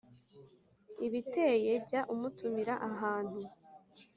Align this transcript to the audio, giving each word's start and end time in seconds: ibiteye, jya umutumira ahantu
ibiteye, 1.07 1.71
jya 1.87 2.01
umutumira 2.13 2.73
ahantu 2.89 3.39